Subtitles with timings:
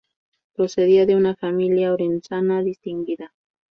[0.55, 3.31] Procedía de una familia orensana distinguida.